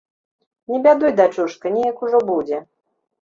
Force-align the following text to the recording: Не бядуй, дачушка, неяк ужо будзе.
Не 0.71 0.79
бядуй, 0.87 1.11
дачушка, 1.19 1.73
неяк 1.75 2.01
ужо 2.07 2.23
будзе. 2.31 2.63